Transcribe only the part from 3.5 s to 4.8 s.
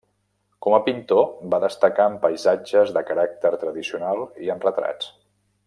tradicional i en